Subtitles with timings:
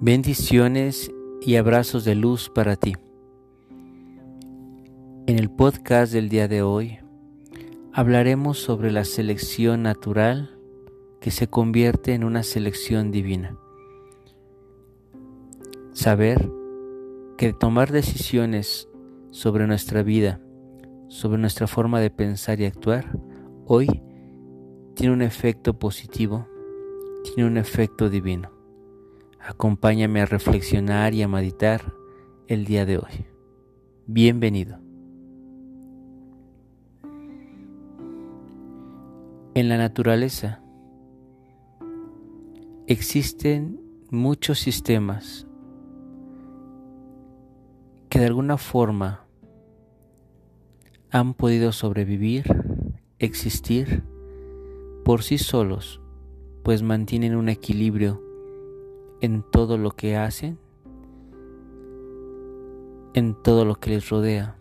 [0.00, 1.10] Bendiciones
[1.40, 2.94] y abrazos de luz para ti.
[5.26, 7.00] En el podcast del día de hoy
[7.92, 10.56] hablaremos sobre la selección natural
[11.20, 13.58] que se convierte en una selección divina.
[15.90, 16.48] Saber
[17.36, 18.88] que tomar decisiones
[19.32, 20.40] sobre nuestra vida,
[21.08, 23.18] sobre nuestra forma de pensar y actuar,
[23.66, 24.00] hoy
[24.94, 26.46] tiene un efecto positivo,
[27.24, 28.57] tiene un efecto divino.
[29.48, 31.94] Acompáñame a reflexionar y a meditar
[32.48, 33.24] el día de hoy.
[34.06, 34.78] Bienvenido.
[39.54, 40.60] En la naturaleza
[42.86, 43.80] existen
[44.10, 45.46] muchos sistemas
[48.10, 49.24] que de alguna forma
[51.10, 52.44] han podido sobrevivir,
[53.18, 54.04] existir
[55.06, 56.02] por sí solos,
[56.62, 58.27] pues mantienen un equilibrio
[59.20, 60.58] en todo lo que hacen,
[63.14, 64.56] en todo lo que les rodea,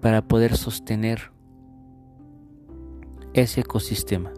[0.00, 1.30] para poder sostener
[3.32, 4.32] ese ecosistema.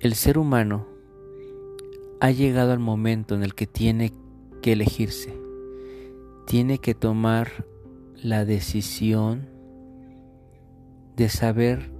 [0.00, 0.86] El ser humano
[2.20, 4.12] ha llegado al momento en el que tiene
[4.62, 5.38] que elegirse,
[6.46, 7.66] tiene que tomar
[8.22, 9.48] la decisión
[11.16, 11.92] de saber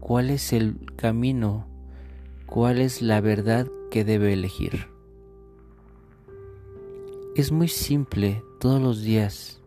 [0.00, 1.66] cuál es el camino,
[2.46, 4.88] cuál es la verdad que debe elegir.
[7.36, 9.60] Es muy simple todos los días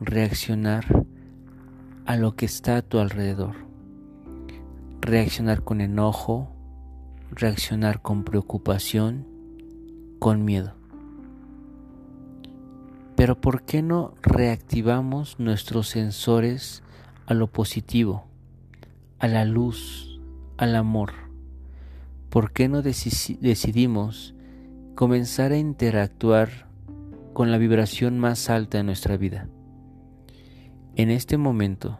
[0.00, 1.06] reaccionar
[2.04, 3.54] a lo que está a tu alrededor.
[5.00, 6.54] Reaccionar con enojo,
[7.30, 9.26] reaccionar con preocupación,
[10.18, 10.74] con miedo.
[13.16, 16.82] Pero ¿por qué no reactivamos nuestros sensores
[17.24, 18.26] a lo positivo,
[19.18, 20.20] a la luz,
[20.58, 21.29] al amor?
[22.30, 24.34] ¿Por qué no decidimos
[24.94, 26.68] comenzar a interactuar
[27.32, 29.48] con la vibración más alta de nuestra vida?
[30.94, 31.98] En este momento,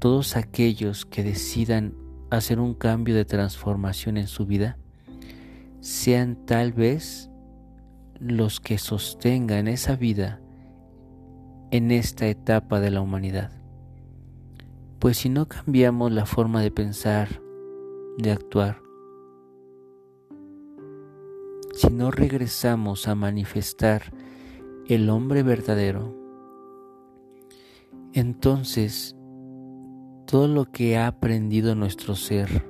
[0.00, 1.94] todos aquellos que decidan
[2.30, 4.78] hacer un cambio de transformación en su vida,
[5.80, 7.30] sean tal vez
[8.18, 10.40] los que sostengan esa vida
[11.70, 13.52] en esta etapa de la humanidad.
[14.98, 17.41] Pues si no cambiamos la forma de pensar,
[18.18, 18.82] de actuar.
[21.72, 24.02] Si no regresamos a manifestar
[24.86, 26.14] el hombre verdadero,
[28.12, 29.16] entonces
[30.26, 32.66] todo lo que ha aprendido nuestro ser,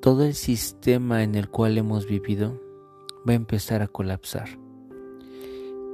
[0.00, 2.60] todo el sistema en el cual hemos vivido,
[3.28, 4.48] va a empezar a colapsar.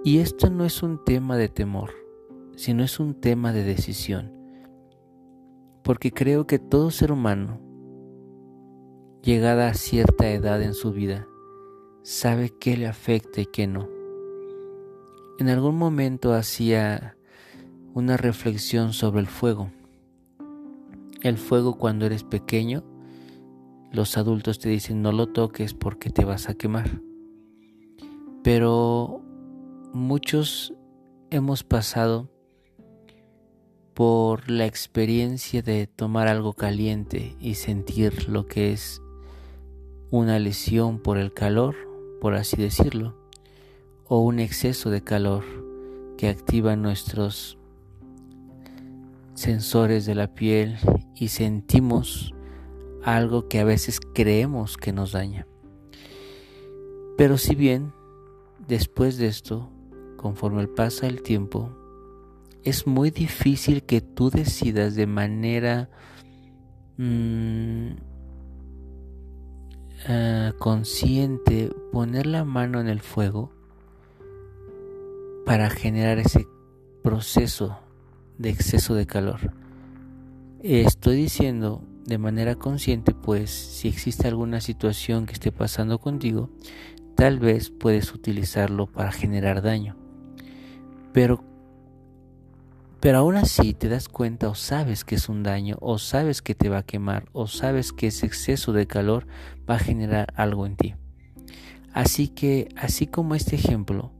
[0.05, 1.91] Y esto no es un tema de temor,
[2.55, 4.37] sino es un tema de decisión
[5.87, 7.61] porque creo que todo ser humano,
[9.23, 11.29] llegada a cierta edad en su vida,
[12.03, 13.89] sabe qué le afecta y qué no.
[15.39, 17.17] En algún momento hacía
[17.95, 19.71] una reflexión sobre el fuego.
[21.23, 22.83] El fuego cuando eres pequeño,
[23.93, 27.01] los adultos te dicen no lo toques porque te vas a quemar.
[28.43, 29.23] Pero
[29.93, 30.75] muchos
[31.31, 32.29] hemos pasado
[33.97, 39.01] por la experiencia de tomar algo caliente y sentir lo que es
[40.11, 41.75] una lesión por el calor,
[42.21, 43.17] por así decirlo,
[44.07, 45.45] o un exceso de calor
[46.19, 47.57] que activa nuestros
[49.33, 50.77] sensores de la piel
[51.15, 52.35] y sentimos
[53.03, 55.47] algo que a veces creemos que nos daña.
[57.17, 57.95] Pero si bien
[58.69, 59.71] después de esto,
[60.19, 61.86] conforme pasa el tiempo,
[62.67, 65.89] es muy difícil que tú decidas de manera
[66.99, 67.91] mm,
[70.09, 73.53] ah, consciente poner la mano en el fuego
[75.45, 76.45] para generar ese
[77.05, 77.79] proceso
[78.37, 79.53] de exceso de calor.
[80.61, 86.51] Estoy diciendo de manera consciente, pues si existe alguna situación que esté pasando contigo,
[87.15, 89.95] tal vez puedes utilizarlo para generar daño.
[91.13, 91.45] Pero
[93.07, 96.57] pero aún así te das cuenta o sabes que es un daño, o sabes que
[96.57, 99.29] te va a quemar, o sabes que ese exceso de calor
[99.71, 100.97] va a generar algo en ti.
[101.93, 104.11] Así que, así como este ejemplo,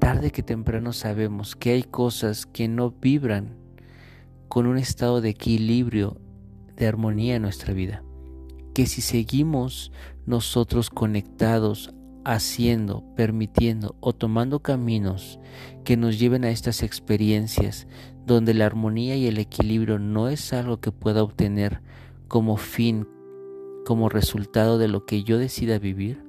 [0.00, 3.56] tarde que temprano sabemos que hay cosas que no vibran
[4.48, 6.20] con un estado de equilibrio,
[6.74, 8.02] de armonía en nuestra vida.
[8.74, 9.92] Que si seguimos
[10.26, 11.94] nosotros conectados
[12.28, 15.40] haciendo, permitiendo o tomando caminos
[15.82, 17.86] que nos lleven a estas experiencias
[18.26, 21.80] donde la armonía y el equilibrio no es algo que pueda obtener
[22.28, 23.08] como fin,
[23.86, 26.22] como resultado de lo que yo decida vivir,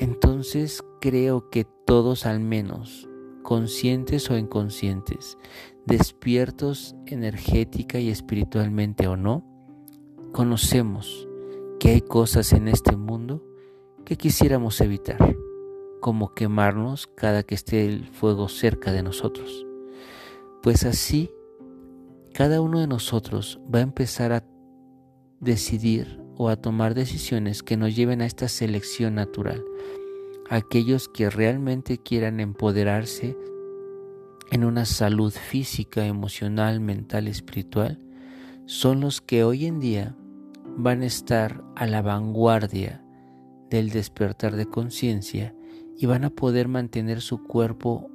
[0.00, 3.06] entonces creo que todos al menos,
[3.42, 5.36] conscientes o inconscientes,
[5.84, 9.44] despiertos energética y espiritualmente o no,
[10.32, 11.28] conocemos
[11.78, 13.47] que hay cosas en este mundo
[14.08, 15.36] que quisiéramos evitar,
[16.00, 19.66] como quemarnos cada que esté el fuego cerca de nosotros.
[20.62, 21.30] Pues así,
[22.32, 24.46] cada uno de nosotros va a empezar a
[25.40, 29.62] decidir o a tomar decisiones que nos lleven a esta selección natural.
[30.48, 33.36] Aquellos que realmente quieran empoderarse
[34.50, 37.98] en una salud física, emocional, mental, espiritual,
[38.64, 40.16] son los que hoy en día
[40.78, 43.04] van a estar a la vanguardia
[43.70, 45.54] del despertar de conciencia
[45.96, 48.10] y van a poder mantener su cuerpo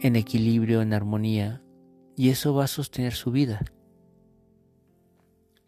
[0.00, 1.62] en equilibrio, en armonía,
[2.16, 3.64] y eso va a sostener su vida.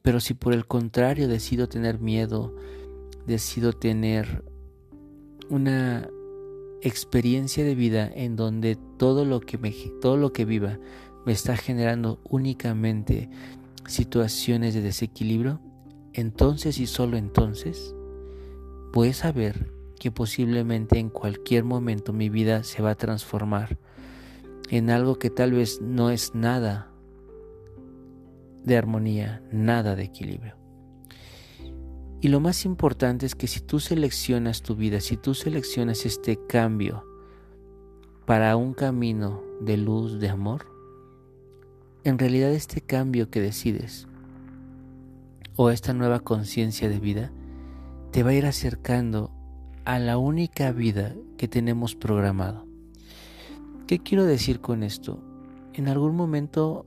[0.02, 2.54] Pero si por el contrario decido tener miedo,
[3.26, 4.44] decido tener
[5.50, 6.08] una
[6.82, 10.78] experiencia de vida en donde todo lo que me, todo lo que viva
[11.26, 13.28] me está generando únicamente
[13.86, 15.60] situaciones de desequilibrio,
[16.14, 17.94] entonces y solo entonces
[18.92, 23.78] puedes saber que posiblemente en cualquier momento mi vida se va a transformar
[24.70, 26.90] en algo que tal vez no es nada
[28.64, 30.56] de armonía, nada de equilibrio.
[32.22, 36.38] Y lo más importante es que si tú seleccionas tu vida, si tú seleccionas este
[36.46, 37.04] cambio
[38.26, 40.66] para un camino de luz, de amor,
[42.04, 44.06] en realidad este cambio que decides
[45.56, 47.32] o esta nueva conciencia de vida
[48.10, 49.30] te va a ir acercando
[49.84, 52.66] a la única vida que tenemos programado.
[53.86, 55.22] ¿Qué quiero decir con esto?
[55.74, 56.86] En algún momento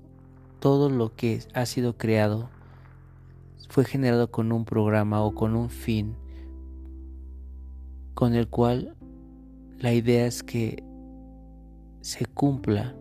[0.60, 2.50] todo lo que ha sido creado
[3.70, 6.16] fue generado con un programa o con un fin
[8.14, 8.96] con el cual
[9.80, 10.84] la idea es que
[12.02, 12.96] se cumpla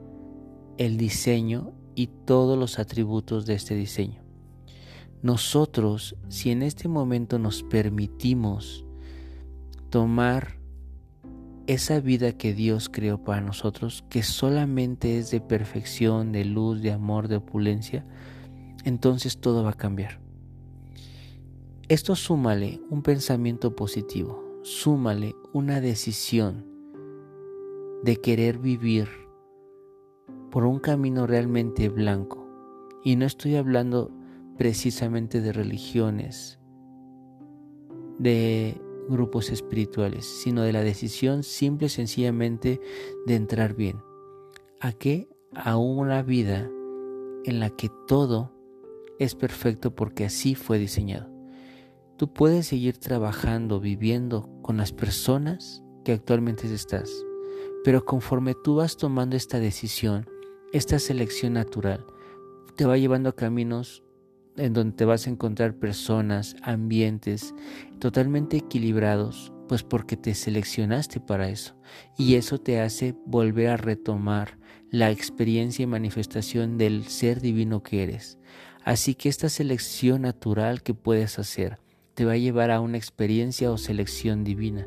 [0.79, 4.22] el diseño y todos los atributos de este diseño.
[5.23, 8.85] Nosotros, si en este momento nos permitimos
[9.89, 10.59] tomar
[11.69, 16.91] esa vida que Dios creó para nosotros, que solamente es de perfección, de luz, de
[16.91, 18.05] amor, de opulencia,
[18.85, 20.21] entonces todo va a cambiar.
[21.89, 26.67] Esto súmale un pensamiento positivo, súmale una decisión
[28.03, 29.09] de querer vivir
[30.51, 32.49] por un camino realmente blanco.
[33.05, 34.11] Y no estoy hablando
[34.63, 36.61] precisamente de religiones,
[38.21, 42.81] de grupos espirituales, sino de la decisión simple y sencillamente
[43.27, 43.97] de entrar bien.
[44.79, 45.29] ¿A qué?
[45.53, 46.71] A una vida
[47.45, 48.53] en la que todo
[49.19, 51.29] es perfecto porque así fue diseñado.
[52.17, 57.11] Tú puedes seguir trabajando, viviendo con las personas que actualmente estás,
[57.83, 60.25] pero conforme tú vas tomando esta decisión,
[60.73, 62.07] esta selección natural,
[62.77, 64.05] te va llevando a caminos
[64.57, 67.55] en donde te vas a encontrar personas, ambientes
[67.99, 71.75] totalmente equilibrados, pues porque te seleccionaste para eso.
[72.19, 74.59] Y eso te hace volver a retomar
[74.91, 78.39] la experiencia y manifestación del ser divino que eres.
[78.85, 81.79] Así que esta selección natural que puedes hacer
[82.15, 84.87] te va a llevar a una experiencia o selección divina.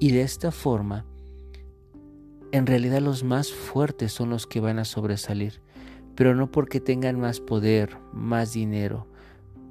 [0.00, 1.04] Y de esta forma,
[2.52, 5.60] en realidad los más fuertes son los que van a sobresalir
[6.14, 9.06] pero no porque tengan más poder, más dinero,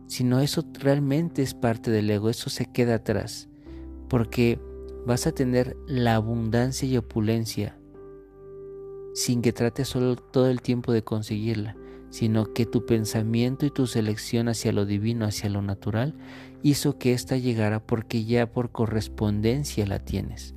[0.08, 3.50] sino eso realmente es parte del ego, eso se queda atrás,
[4.10, 4.60] porque
[5.06, 7.78] vas a tener la abundancia y opulencia
[9.14, 11.78] sin que trates solo todo el tiempo de conseguirla,
[12.10, 16.16] sino que tu pensamiento y tu selección hacia lo divino, hacia lo natural,
[16.64, 20.56] hizo que ésta llegara porque ya por correspondencia la tienes.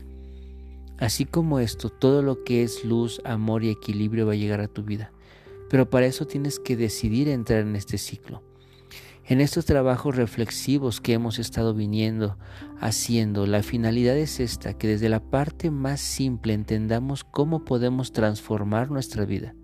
[0.98, 4.68] Así como esto, todo lo que es luz, amor y equilibrio va a llegar a
[4.68, 5.12] tu vida.
[5.68, 8.42] Pero para eso tienes que decidir entrar en este ciclo.
[9.28, 12.38] En estos trabajos reflexivos que hemos estado viniendo
[12.80, 18.92] haciendo, la finalidad es esta, que desde la parte más simple entendamos cómo podemos transformar
[18.92, 19.56] nuestra vida,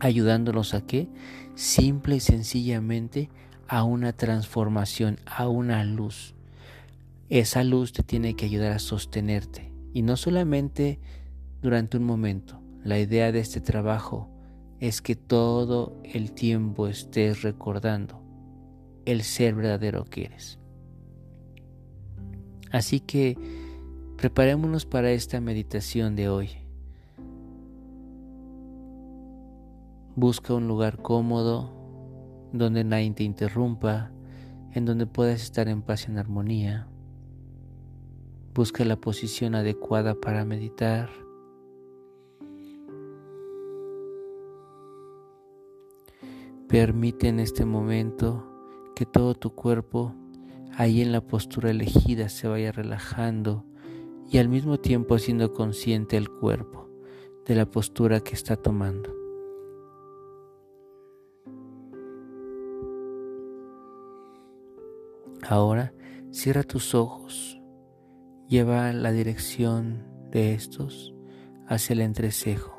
[0.00, 1.08] ayudándonos a qué?
[1.54, 3.30] Simple y sencillamente
[3.68, 6.34] a una transformación, a una luz.
[7.28, 10.98] Esa luz te tiene que ayudar a sostenerte y no solamente
[11.62, 12.60] durante un momento.
[12.82, 14.30] La idea de este trabajo
[14.80, 18.22] es que todo el tiempo estés recordando
[19.04, 20.58] el ser verdadero que eres.
[22.70, 23.36] Así que
[24.16, 26.50] preparémonos para esta meditación de hoy.
[30.14, 31.72] Busca un lugar cómodo
[32.52, 34.12] donde nadie te interrumpa.
[34.74, 36.86] en donde puedas estar en paz y en armonía.
[38.54, 41.08] Busca la posición adecuada para meditar.
[46.68, 48.44] Permite en este momento
[48.94, 50.14] que todo tu cuerpo,
[50.76, 53.64] ahí en la postura elegida, se vaya relajando
[54.30, 56.90] y al mismo tiempo haciendo consciente el cuerpo
[57.46, 59.14] de la postura que está tomando.
[65.48, 65.94] Ahora
[66.30, 67.58] cierra tus ojos,
[68.46, 71.14] lleva la dirección de estos
[71.66, 72.78] hacia el entrecejo,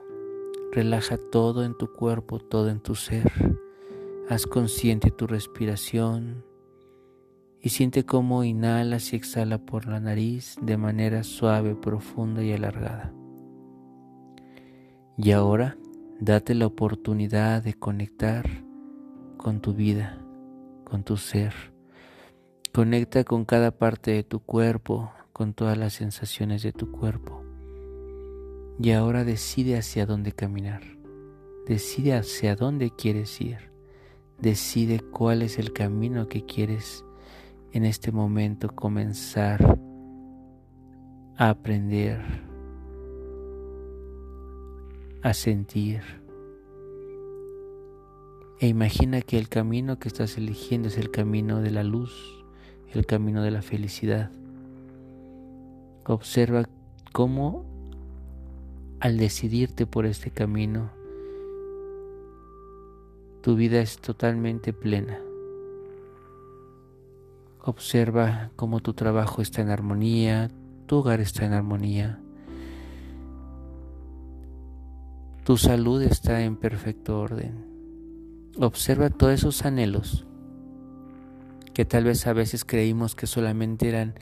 [0.72, 3.31] relaja todo en tu cuerpo, todo en tu ser.
[4.29, 6.45] Haz consciente tu respiración
[7.59, 13.12] y siente cómo inhalas y exhala por la nariz de manera suave, profunda y alargada.
[15.17, 15.77] Y ahora
[16.19, 18.48] date la oportunidad de conectar
[19.38, 20.24] con tu vida,
[20.83, 21.55] con tu ser.
[22.71, 27.43] Conecta con cada parte de tu cuerpo, con todas las sensaciones de tu cuerpo.
[28.79, 30.83] Y ahora decide hacia dónde caminar.
[31.65, 33.68] Decide hacia dónde quieres ir.
[34.41, 37.03] Decide cuál es el camino que quieres
[37.72, 39.79] en este momento comenzar
[41.38, 42.19] a aprender,
[45.22, 46.01] a sentir.
[48.60, 52.43] E imagina que el camino que estás eligiendo es el camino de la luz,
[52.93, 54.31] el camino de la felicidad.
[56.05, 56.63] Observa
[57.12, 57.65] cómo
[59.00, 60.91] al decidirte por este camino,
[63.41, 65.19] tu vida es totalmente plena.
[67.62, 70.50] Observa cómo tu trabajo está en armonía,
[70.86, 72.19] tu hogar está en armonía,
[75.43, 77.65] tu salud está en perfecto orden.
[78.58, 80.25] Observa todos esos anhelos
[81.74, 84.15] que tal vez a veces creímos que solamente eran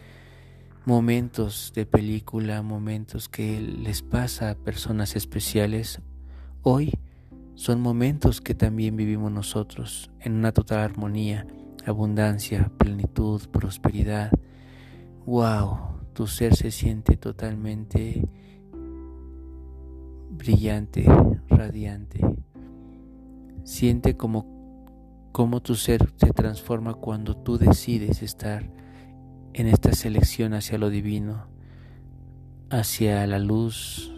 [0.86, 6.02] momentos de película, momentos que les pasa a personas especiales.
[6.62, 6.94] Hoy
[7.58, 11.48] son momentos que también vivimos nosotros en una total armonía,
[11.88, 14.32] abundancia, plenitud, prosperidad.
[15.26, 15.80] ¡Wow!
[16.14, 18.30] Tu ser se siente totalmente
[20.30, 21.04] brillante,
[21.48, 22.24] radiante.
[23.64, 28.72] Siente como, como tu ser se transforma cuando tú decides estar
[29.54, 31.48] en esta selección hacia lo divino,
[32.70, 34.14] hacia la luz,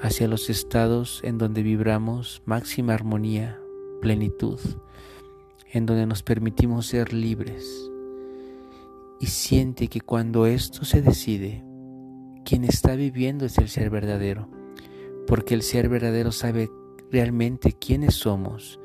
[0.00, 3.60] hacia los estados en donde vibramos máxima armonía,
[4.00, 4.58] plenitud,
[5.72, 7.90] en donde nos permitimos ser libres.
[9.20, 11.62] Y siente que cuando esto se decide,
[12.44, 14.48] quien está viviendo es el ser verdadero,
[15.26, 16.70] porque el ser verdadero sabe
[17.10, 18.80] realmente quiénes somos,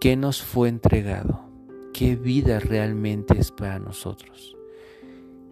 [0.00, 1.48] qué nos fue entregado,
[1.94, 4.55] qué vida realmente es para nosotros.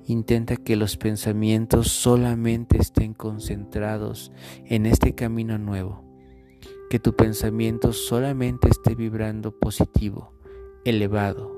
[0.06, 4.32] Intenta que los pensamientos solamente estén concentrados
[4.66, 6.04] en este camino nuevo,
[6.90, 10.34] que tu pensamiento solamente esté vibrando positivo,
[10.84, 11.50] elevado,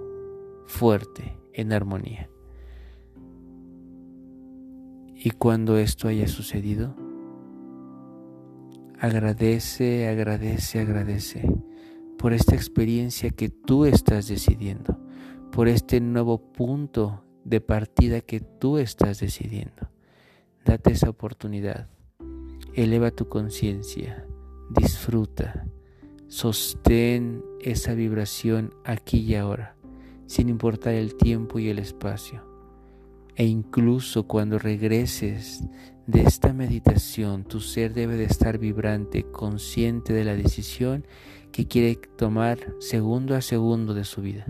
[0.66, 2.30] fuerte, en armonía.
[5.16, 6.94] Y cuando esto haya sucedido,
[9.00, 11.42] agradece, agradece, agradece
[12.16, 15.00] por esta experiencia que tú estás decidiendo,
[15.50, 19.88] por este nuevo punto de partida que tú estás decidiendo.
[20.64, 21.88] Date esa oportunidad.
[22.74, 24.26] Eleva tu conciencia.
[24.70, 25.64] Disfruta.
[26.26, 29.76] Sostén esa vibración aquí y ahora,
[30.26, 32.44] sin importar el tiempo y el espacio.
[33.36, 35.62] E incluso cuando regreses
[36.08, 41.06] de esta meditación, tu ser debe de estar vibrante, consciente de la decisión
[41.52, 44.46] que quiere tomar segundo a segundo de su vida.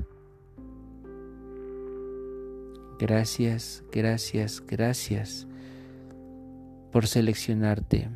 [2.98, 5.46] Gracias, gracias, gracias
[6.92, 8.08] por seleccionarte.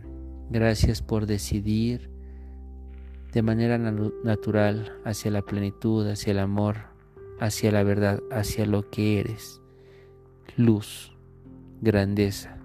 [0.49, 2.11] Gracias por decidir
[3.33, 6.77] de manera natural hacia la plenitud, hacia el amor,
[7.39, 9.61] hacia la verdad, hacia lo que eres.
[10.57, 11.17] Luz,
[11.81, 12.57] grandeza,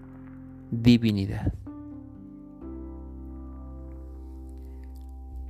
[0.72, 1.54] divinidad.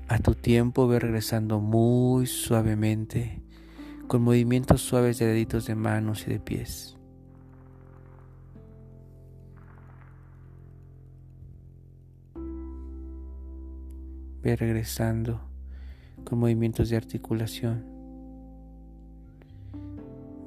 [0.08, 3.45] A tu tiempo ve regresando muy suavemente
[4.08, 6.96] con movimientos suaves de deditos de manos y de pies.
[14.44, 15.42] Ve regresando
[16.24, 17.84] con movimientos de articulación.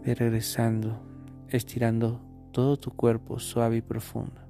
[0.05, 1.03] Ve regresando,
[1.49, 2.21] estirando
[2.53, 4.41] todo tu cuerpo suave y profundo.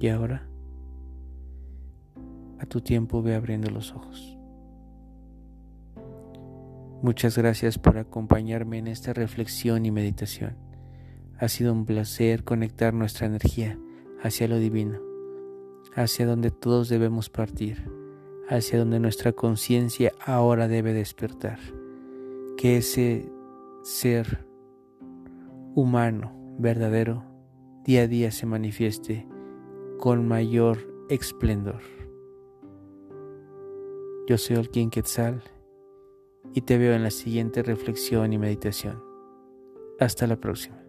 [0.00, 0.48] Y ahora,
[2.58, 4.39] a tu tiempo, ve abriendo los ojos.
[7.02, 10.58] Muchas gracias por acompañarme en esta reflexión y meditación.
[11.38, 13.78] Ha sido un placer conectar nuestra energía
[14.22, 15.00] hacia lo divino,
[15.94, 17.90] hacia donde todos debemos partir,
[18.50, 21.58] hacia donde nuestra conciencia ahora debe despertar.
[22.58, 23.32] Que ese
[23.82, 24.46] ser
[25.74, 27.24] humano verdadero
[27.82, 29.26] día a día se manifieste
[29.98, 31.80] con mayor esplendor.
[34.28, 35.42] Yo soy Olquín Quetzal
[36.54, 39.02] y te veo en la siguiente reflexión y meditación.
[39.98, 40.79] Hasta la próxima.